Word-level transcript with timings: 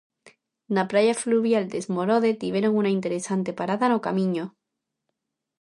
Na 0.75 0.83
praia 0.91 1.15
fluvial 1.23 1.63
de 1.71 1.77
Esmorode 1.81 2.31
tiveron 2.43 2.73
unha 2.79 2.93
interesante 2.97 3.51
parada 3.59 3.85
no 3.91 4.03
camiño. 4.05 4.45